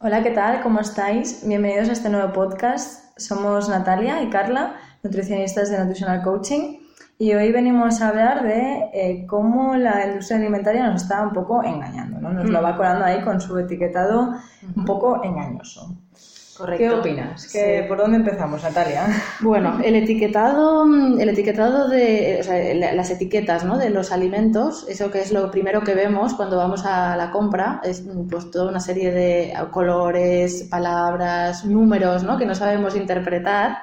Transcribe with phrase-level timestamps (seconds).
[0.00, 0.62] Hola, ¿qué tal?
[0.62, 1.44] ¿Cómo estáis?
[1.44, 3.18] Bienvenidos a este nuevo podcast.
[3.18, 6.78] Somos Natalia y Carla, nutricionistas de Nutritional Coaching,
[7.18, 11.64] y hoy venimos a hablar de eh, cómo la industria alimentaria nos está un poco
[11.64, 12.32] engañando, ¿no?
[12.32, 14.34] Nos lo va colando ahí con su etiquetado
[14.76, 15.96] un poco engañoso.
[16.58, 16.82] Correcto.
[16.84, 17.48] ¿Qué opinas?
[17.52, 19.06] ¿Qué- ¿Por dónde empezamos, Natalia?
[19.40, 20.84] Bueno, el etiquetado,
[21.18, 23.78] el etiquetado de, o sea, la- las etiquetas, ¿no?
[23.78, 27.80] De los alimentos, eso que es lo primero que vemos cuando vamos a la compra,
[27.84, 32.36] es pues toda una serie de colores, palabras, números, ¿no?
[32.36, 33.78] Que no sabemos interpretar.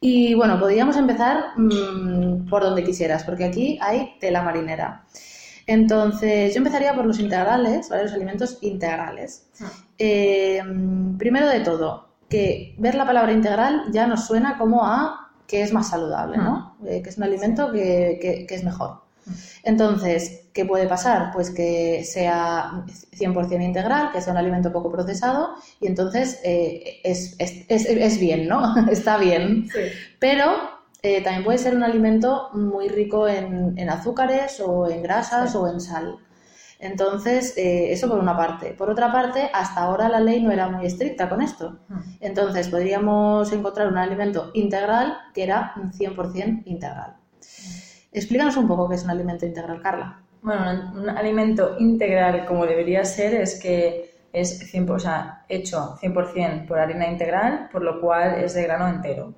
[0.00, 5.02] Y bueno, podríamos empezar mm, por donde quisieras, porque aquí hay tela marinera.
[5.68, 8.04] Entonces, yo empezaría por los integrales, ¿vale?
[8.04, 9.46] Los alimentos integrales.
[9.98, 10.62] Eh,
[11.18, 15.72] primero de todo, que ver la palabra integral ya nos suena como a que es
[15.72, 16.76] más saludable, ¿no?
[16.86, 19.02] Eh, que es un alimento que, que- que es mejor.
[19.62, 21.32] Entonces, ¿qué puede pasar?
[21.34, 25.50] Pues que sea 100% integral, que sea un alimento poco procesado
[25.80, 28.74] y entonces eh, es, es- es- es bien, ¿no?
[28.90, 29.68] Está bien.
[29.70, 29.80] Sí.
[30.18, 30.46] Pero
[31.02, 35.58] eh, también puede ser un alimento muy rico en, en azúcares o en grasas Sí.
[35.58, 36.18] o en sal.
[36.80, 38.72] Entonces, eh, eso por una parte.
[38.72, 41.78] Por otra parte, hasta ahora la ley no era muy estricta con esto.
[42.20, 47.16] Entonces, podríamos encontrar un alimento integral que era un 100% integral.
[48.12, 50.20] Explícanos un poco qué es un alimento integral, Carla.
[50.42, 55.96] Bueno, un, un alimento integral como debería ser es que es 100%, o sea, hecho
[56.00, 59.34] 100% por harina integral, por lo cual es de grano entero.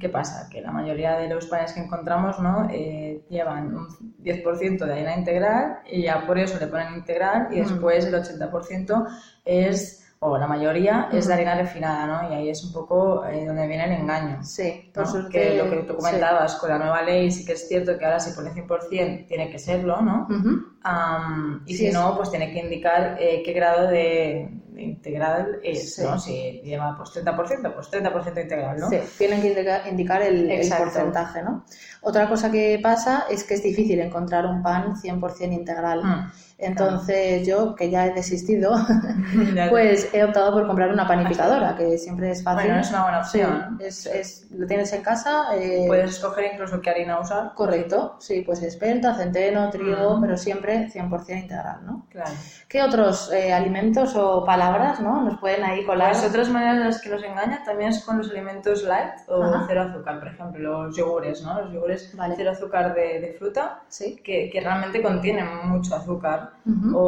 [0.00, 0.48] ¿Qué pasa?
[0.48, 2.68] Que la mayoría de los panes que encontramos ¿no?
[2.70, 7.60] Eh, llevan un 10% de harina integral y ya por eso le ponen integral y
[7.60, 9.06] después el 80%
[9.44, 12.30] es, o la mayoría, es de harina refinada, ¿no?
[12.30, 14.42] Y ahí es un poco eh, donde viene el engaño.
[14.42, 14.92] Sí, ¿no?
[14.92, 15.30] por suerte.
[15.30, 15.96] Que lo que tú sí.
[15.96, 19.50] comentabas con la nueva ley sí que es cierto que ahora si pone 100% tiene
[19.50, 20.26] que serlo, ¿no?
[20.30, 20.62] Ujú.
[20.82, 24.48] Am, y Sí, si no, pues tiene que indicar eh, qué grado de
[24.78, 26.02] integral es, Sí.
[26.02, 26.18] ¿no?
[26.18, 28.88] Si lleva pues 30%, pues 30% integral, ¿no?
[28.90, 31.64] Sí, tienen que indica- indicar el, porcentaje, ¿no?
[32.02, 36.02] Otra cosa que pasa es que es difícil encontrar un pan 100% integral.
[36.04, 36.30] Mm.
[36.60, 38.74] Entonces yo, que ya he desistido,
[39.70, 42.64] pues he optado por comprar una panificadora, que siempre es fácil.
[42.66, 43.78] Bueno, es una buena Sí, opción.
[43.80, 45.44] es, es- lo tienes en casa.
[45.54, 47.52] eh, Puedes escoger incluso qué harina usar.
[47.54, 50.20] Correcto, sí, pues espelta, centeno, trigo, Mm.
[50.20, 52.06] pero siempre 100% integral, ¿no?
[52.10, 52.32] Claro.
[52.68, 55.22] ¿Qué otros eh, alimentos o palabras, ¿no?
[55.22, 56.08] Nos pueden ahí colar.
[56.12, 59.42] Las otras maneras en las que los engañan también es con los alimentos light o
[59.44, 59.64] Ajá.
[59.68, 61.60] cero azúcar, por ejemplo, los yogures, ¿no?
[61.62, 62.34] Los yogures Vale.
[62.36, 64.16] cero azúcar de, de fruta Sí.
[64.24, 66.47] que, que realmente contienen mucho azúcar.
[66.94, 66.98] O,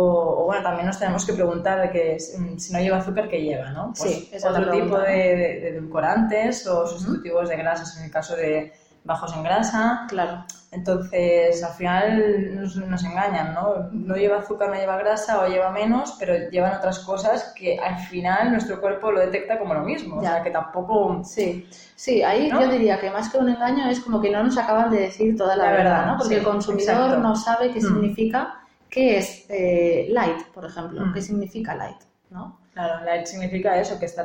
[0.42, 3.70] o, bueno, también nos tenemos que preguntar que mm, si no lleva azúcar, ¿qué lleva?
[3.70, 3.92] ¿no?
[3.96, 8.36] Pues Sí, otro tipo de, de- de edulcorantes o sustitutivos de grasas en el caso
[8.36, 8.72] de
[9.04, 10.06] bajos en grasa.
[10.08, 10.44] Claro.
[10.72, 13.88] Entonces, al final nos, nos engañan, ¿no?
[13.92, 17.98] No lleva azúcar, no lleva grasa o lleva menos, pero llevan otras cosas que al
[18.06, 20.18] final nuestro cuerpo lo detecta como lo mismo.
[20.18, 20.34] O Ya.
[20.34, 21.22] sea, que tampoco...
[21.24, 22.60] Sí, sí, ahí ¿No?
[22.60, 25.36] yo diría que más que un engaño es como que no nos acaban de decir
[25.36, 26.18] toda la, La verdad, verdad, ¿no?
[26.18, 27.18] Porque sí, el consumidor exacto.
[27.18, 27.82] no sabe qué Mm.
[27.86, 28.54] significa,
[28.90, 31.12] qué es eh, light, por ejemplo, Mm.
[31.14, 32.58] qué significa light, ¿no?
[32.74, 34.24] Claro, light significa eso, que está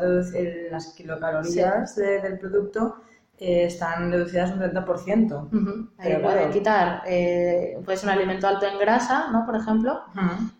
[0.71, 2.95] las kilocalorías de- del producto
[3.37, 5.49] eh, están reducidas un 30%.
[5.51, 5.89] Ujú.
[5.97, 6.51] Ahí Pero puede claro.
[6.53, 9.45] quitar, eh, pues un alimento alto en grasa, ¿no?
[9.45, 9.99] Por ejemplo,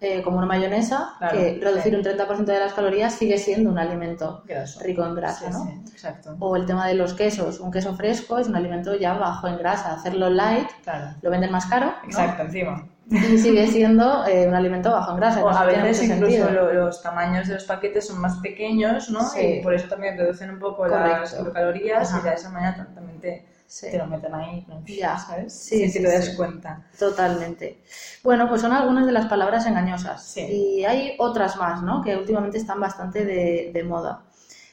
[0.02, 1.96] eh, como una mayonesa, Claro, que reducir sí.
[1.96, 4.82] un 30% de las calorías sigue siendo un alimento Graso.
[4.84, 5.64] rico en grasa, Sí, ¿no?
[5.64, 6.36] sí, exacto.
[6.38, 9.58] O el tema de los quesos, un queso fresco es un alimento ya bajo en
[9.58, 11.16] grasa, hacerlo light Claro.
[11.22, 12.04] lo venden más caro ¿no?
[12.10, 12.86] Exacto, encima.
[13.10, 15.44] Y sigue siendo eh, un alimento bajo en grasa.
[15.44, 19.22] O a veces incluso lo- los tamaños de los paquetes son más pequeños, ¿no?
[19.30, 19.40] Sí.
[19.60, 22.20] Y por eso también reducen un poco las kilocalorías Ajá.
[22.20, 23.88] y de esa manera tam- también te, Sí.
[23.92, 24.82] te lo meten ahí, ¿no?
[24.86, 25.18] Ya.
[25.18, 25.54] ¿sabes?
[25.54, 26.36] Sí, Sin sí, te sí.
[26.36, 26.82] cuenta.
[26.98, 27.80] Totalmente.
[28.24, 30.24] Bueno, pues son algunas de las palabras engañosas.
[30.24, 30.42] Sí.
[30.42, 32.02] Y hay otras más, ¿no?
[32.02, 34.22] Que últimamente están bastante de, de moda.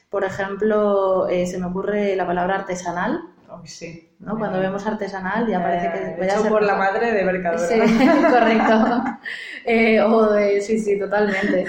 [0.09, 3.19] Por ejemplo, eh, se me ocurre la palabra artesanal,
[3.65, 4.09] sí.
[4.25, 4.37] ¿No?
[4.37, 7.23] Cuando vemos artesanal ya parece que Eh, vaya a hecho ser por la madre de
[7.23, 7.67] Mercadona.
[7.67, 7.75] Sí,
[8.31, 9.03] correcto.
[9.65, 11.65] Eh, o de, sí, sí, totalmente.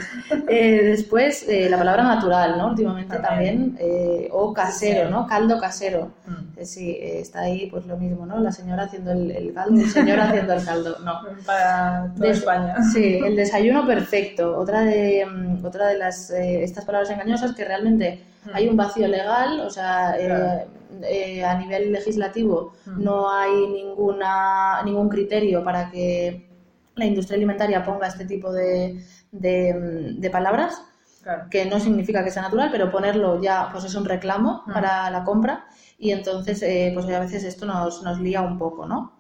[0.49, 2.69] Eh, después, eh, la palabra natural, ¿no?
[2.69, 3.75] Últimamente También.
[3.75, 3.77] también.
[3.81, 5.11] eh, o casero.
[5.11, 5.27] ¿no?
[5.27, 6.11] Caldo casero.
[6.27, 6.34] Mm.
[6.62, 8.39] Sí, eh, está ahí pues lo mismo, ¿no?
[8.39, 10.97] La señora haciendo el, el caldo, el señor haciendo el caldo.
[11.05, 11.12] No.
[11.47, 12.77] Para toda Des- España.
[12.93, 14.56] Sí, el desayuno perfecto.
[14.59, 18.51] Otra de, mm, otra de las, eh, estas palabras engañosas que realmente Mm.
[18.53, 20.61] hay un vacío legal, o sea, eh, Claro.
[21.09, 23.03] eh, a nivel legislativo Mm.
[23.03, 26.47] no hay ninguna, ningún criterio para que
[26.95, 29.03] la industria alimentaria ponga este tipo de,
[29.33, 30.81] de, mm, de palabras,
[31.25, 31.47] Claro.
[31.50, 34.73] que no significa que sea natural, pero ponerlo ya pues es un reclamo Mm.
[34.75, 35.65] para la compra
[35.99, 39.15] y entonces eh, pues a veces esto nos, nos lía un poco, ¿no?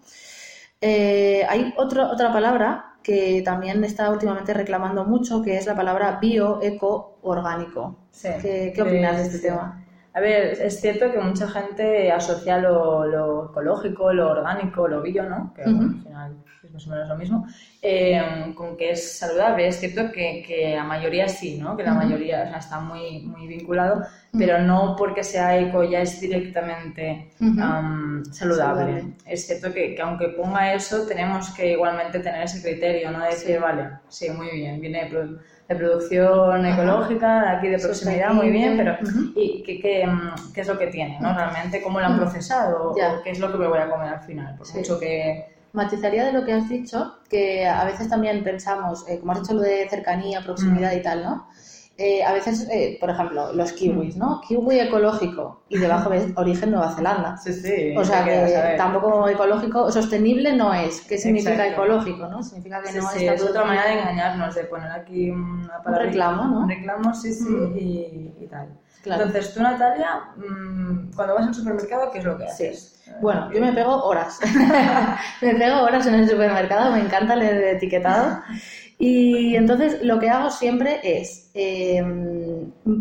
[0.80, 6.18] Eh, hay otro- otra palabra que también está últimamente reclamando mucho, que es la palabra
[6.20, 7.96] bio, eco, orgánico.
[8.10, 8.28] Sí.
[8.40, 9.42] ¿Qué, qué opinas de este Sí.
[9.44, 9.82] tema?
[10.14, 15.28] A ver, es cierto que mucha gente asocia lo, lo ecológico, lo orgánico, lo bio,
[15.28, 15.52] ¿no?
[15.54, 15.82] Que Ujú.
[15.82, 17.46] al final es más o menos lo mismo,
[17.82, 18.22] eh,
[18.54, 19.66] con que es saludable.
[19.66, 21.76] Es cierto que, que la mayoría sí, ¿no?
[21.76, 24.02] Que la mayoría o sea, está muy, muy vinculado,
[24.36, 28.84] pero no porque sea eco ya es directamente am, saludable.
[29.00, 29.14] Saludable.
[29.26, 33.20] Es cierto que, que aunque ponga eso, tenemos que igualmente tener ese criterio, ¿no?
[33.20, 33.62] De decir, Sí.
[33.62, 35.38] vale, sí, muy bien, viene de, produ-
[35.68, 36.74] de producción Ajá.
[36.74, 38.96] ecológica, de aquí de proximidad, muy bien, pero.
[39.36, 41.34] ¿y qué, qué, mm, qué es lo que tiene, ¿no?
[41.34, 44.20] Realmente, cómo lo han procesado, o qué es lo que me voy a comer al
[44.20, 44.78] final, por Sí.
[44.78, 45.46] mucho que...
[45.72, 49.54] Matizaría de lo que has dicho, que a veces también pensamos, eh, como has dicho
[49.54, 50.96] lo de cercanía, proximidad Mm.
[50.98, 51.48] y tal, ¿no?
[51.96, 54.40] Eh, a veces, eh, por ejemplo, los kiwis, ¿no?
[54.40, 57.36] Kiwi ecológico y debajo ves origen Nueva Zelanda.
[57.36, 57.94] Sí, sí.
[57.96, 61.02] O sea que tampoco ecológico, sostenible no es.
[61.02, 61.84] ¿Qué significa Exacto.
[61.84, 62.42] ecológico, no?
[62.42, 66.06] Significa que Sí, no sí, es otra manera de engañarnos, de poner aquí una palabra.
[66.06, 66.58] reclamo, ¿no?
[66.62, 67.76] Un reclamo, sí, sí, Mm.
[67.78, 68.68] y, y tal.
[69.04, 69.24] Claro.
[69.26, 72.50] Entonces, tú, Natalia, mm, cuando vas al supermercado, ¿qué es lo que Sí.
[72.66, 72.90] haces?
[73.20, 74.40] Bueno, yo me pego horas.
[75.42, 78.40] me pego horas en el supermercado, me encanta leer el etiquetado.
[79.06, 82.02] Y entonces lo que hago siempre es, eh,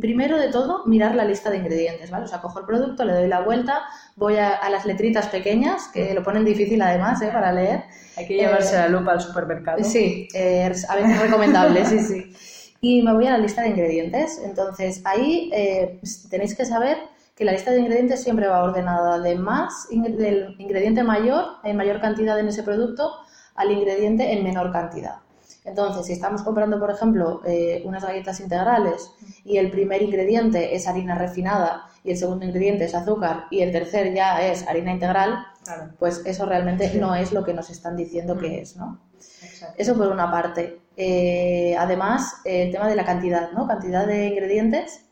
[0.01, 2.25] primero de todo, mirar la lista de ingredientes, ¿vale?
[2.25, 3.83] O sea, cojo el producto, le doy la vuelta,
[4.17, 7.29] voy a, a las letritas pequeñas, que lo ponen difícil además, ¿eh?
[7.31, 7.83] Para leer.
[8.17, 9.81] Hay que llevarse Eh, la lupa al supermercado.
[9.81, 12.33] Sí, eh, a veces recomendable, sí, sí.
[12.81, 14.41] Y me voy a la lista de ingredientes.
[14.43, 16.97] Entonces, ahí eh, tenéis que saber
[17.33, 22.01] que la lista de ingredientes siempre va ordenada de más, del ingrediente mayor, en mayor
[22.01, 23.09] cantidad en ese producto,
[23.55, 25.22] al ingrediente en menor cantidad.
[25.65, 29.09] Entonces, si estamos comprando, por ejemplo, eh, unas galletas integrales
[29.45, 33.71] y el primer ingrediente es harina refinada y el segundo ingrediente es azúcar y el
[33.71, 36.97] tercer ya es harina integral, Claro, pues eso realmente Sí.
[36.97, 38.61] no es lo que nos están diciendo que Mm.
[38.61, 38.99] es, ¿no?
[39.41, 39.75] exacto.
[39.77, 40.79] Eso por una parte.
[40.97, 43.65] Eh, además, el tema de la cantidad, ¿no?
[43.65, 45.05] Cantidad de ingredientes.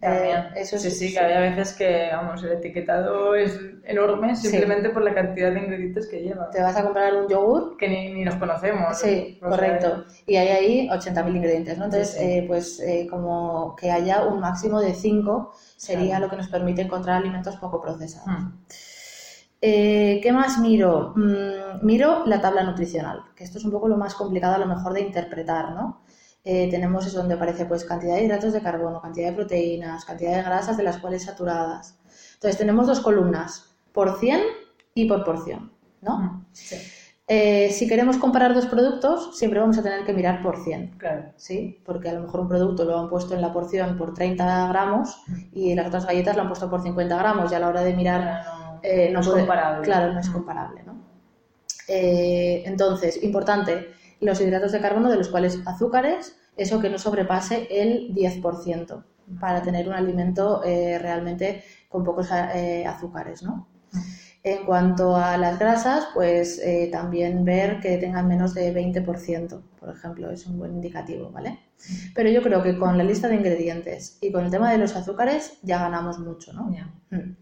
[0.00, 0.36] También.
[0.36, 5.02] Eh, eso sí, sí, que había veces que, vamos, el etiquetado es enorme simplemente por
[5.02, 6.50] la cantidad de ingredientes que lleva.
[6.50, 7.76] Te vas a comprar un yogur.
[7.76, 8.98] Que ni, ni los conocemos.
[8.98, 10.04] Sí, sea, correcto.
[10.26, 11.84] Y hay ahí 80.000 ingredientes, ¿no?
[11.84, 16.36] Entonces, Sí, eh, pues eh, como que haya un máximo de 5 sería lo que
[16.36, 18.26] nos permite encontrar alimentos poco procesados.
[18.28, 18.48] mm,
[19.64, 21.12] Eh, ¿Qué más miro?
[21.14, 24.66] Mm, miro la tabla nutricional, que esto es un poco lo más complicado a lo
[24.66, 26.02] mejor de interpretar, ¿no?
[26.44, 30.36] Eh, tenemos eso donde aparece pues cantidad de hidratos de carbono, cantidad de proteínas, cantidad
[30.36, 31.96] de grasas de las cuales saturadas.
[32.34, 34.40] Entonces tenemos dos columnas, por 100
[34.94, 36.18] y por porción, ¿no?
[36.18, 36.76] mm, Sí,
[37.28, 40.90] Eh, si queremos comparar dos productos, siempre vamos a tener que mirar por 100.
[40.98, 41.26] claro.
[41.36, 41.80] ¿sí?
[41.86, 45.22] Porque a lo mejor un producto lo han puesto en la porción por 30 gramos
[45.52, 47.94] y las otras galletas lo han puesto por 50 gramos y a la hora de
[47.94, 49.84] mirar no, eh, no, no es comparable.
[49.84, 50.32] Claro, no es Mm.
[50.32, 50.96] comparable, ¿no?
[51.88, 57.68] Eh, entonces, importante, los hidratos de carbono de los cuales azúcares, eso que no sobrepase
[57.70, 59.04] el 10%
[59.40, 63.68] para tener un alimento eh, realmente con pocos eh, azúcares, ¿no?
[63.92, 63.98] Mm.
[64.44, 69.88] En cuanto a las grasas, pues eh, también ver que tengan menos de 20%, por
[69.90, 71.60] ejemplo, es un buen indicativo, ¿vale?
[72.12, 74.96] Pero yo creo que con la lista de ingredientes y con el tema de los
[74.96, 76.64] azúcares ya ganamos mucho, ¿no?
[77.10, 77.36] Mm.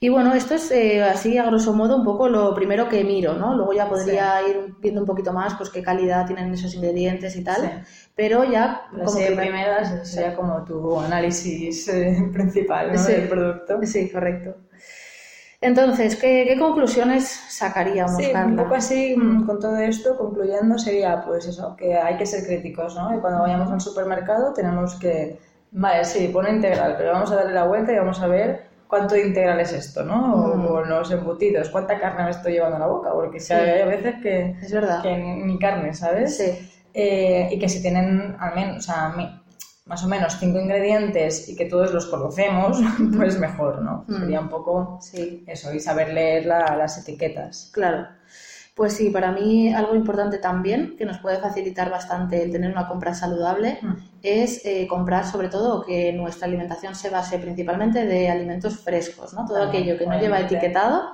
[0.00, 3.34] Y bueno, esto es eh, así a grosso modo un poco lo primero que miro,
[3.34, 3.54] ¿no?
[3.54, 7.42] Luego ya podría ir viendo un poquito más pues qué calidad tienen esos ingredientes y
[7.42, 7.68] tal, Sí.
[8.14, 12.98] pero ya Las como que me- primeras ese sería como tu análisis eh, principal ¿no?
[12.98, 13.12] Sí.
[13.12, 13.78] del producto.
[13.84, 14.54] Sí, correcto.
[15.60, 18.62] Entonces, ¿qué, qué conclusiones sacaríamos, Sí, un Carla?
[18.62, 22.94] poco así, mm, con todo esto, concluyendo, sería pues eso, que hay que ser críticos,
[22.94, 23.16] ¿no?
[23.16, 25.40] Y cuando vayamos al supermercado tenemos que,
[25.72, 29.16] vale, sí, pone integral, pero vamos a darle la vuelta y vamos a ver cuánto
[29.16, 30.34] integral es esto, ¿no?
[30.34, 30.66] O, Mm.
[30.66, 33.52] o los embutidos, cuánta carne me estoy llevando a la boca, porque Sí.
[33.52, 35.02] hay veces que, Es verdad.
[35.02, 36.36] que ni carne, ¿sabes?
[36.38, 39.14] Sí, Eh, y que si tienen al menos, o sea,
[39.86, 42.80] más o menos cinco ingredientes y que todos los conocemos,
[43.16, 44.04] pues mejor, ¿no?
[44.08, 44.20] Mm.
[44.20, 47.70] Sería un poco sí, eso, y saber leer la- las etiquetas.
[47.72, 48.08] claro.
[48.78, 52.86] Pues sí, para mí algo importante también, que nos puede facilitar bastante el tener una
[52.86, 53.94] compra saludable, Mm.
[54.22, 59.44] es eh, comprar sobre todo que nuestra alimentación se base principalmente de alimentos frescos, ¿no?
[59.46, 61.10] Todo aquello que no lleva etiquetado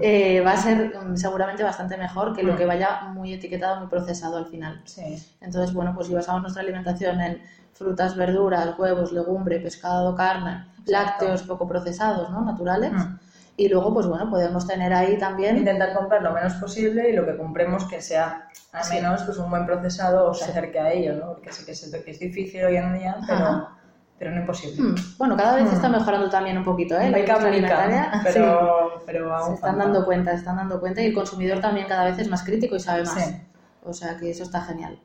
[0.00, 2.56] eh, va a ser mm, seguramente bastante mejor que lo Mm.
[2.56, 4.80] que vaya muy etiquetado, muy procesado al final.
[4.86, 5.22] Sí.
[5.42, 7.42] Entonces, bueno, pues si basamos nuestra alimentación en
[7.74, 12.40] frutas, verduras, huevos, legumbre, pescado, carne, lácteos poco procesados, ¿no?
[12.42, 12.90] Naturales.
[12.92, 13.18] Mm.
[13.62, 15.56] Y luego, pues bueno, podemos tener ahí también...
[15.56, 19.48] Intentar comprar lo menos posible y lo que compremos que sea al menos pues, un
[19.50, 21.26] buen procesado o se acerque a ello, ¿no?
[21.34, 23.76] Porque sí que es, que es difícil hoy en día, pero, Ajá.
[24.18, 24.82] pero no imposible.
[24.82, 27.08] Mm, Bueno, cada vez está mejorando también un poquito, ¿eh?
[27.08, 28.12] La Mica, industria mica, alimentaria.
[28.24, 28.30] Sí.
[28.32, 29.84] pero, pero aún Se están falta.
[29.84, 32.74] dando cuenta, se están dando cuenta y el consumidor también cada vez es más crítico
[32.74, 33.14] y sabe más.
[33.24, 33.36] Sí.
[33.84, 34.98] O sea que eso está genial.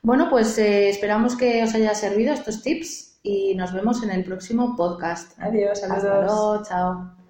[0.00, 4.24] Bueno, pues eh, esperamos que os haya servido estos tips y nos vemos en el
[4.24, 5.38] próximo podcast.
[5.38, 6.04] Adiós, saludos.
[6.04, 7.21] Hasta luego, chao.